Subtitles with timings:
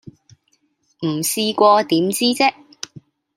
[1.03, 2.55] 唔試過點知啫